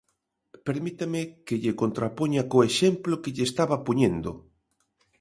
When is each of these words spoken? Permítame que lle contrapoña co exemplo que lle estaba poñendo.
Permítame 0.67 1.21
que 1.45 1.55
lle 1.63 1.77
contrapoña 1.81 2.41
co 2.49 2.65
exemplo 2.69 3.13
que 3.21 3.33
lle 3.35 3.45
estaba 3.49 3.83
poñendo. 3.87 4.31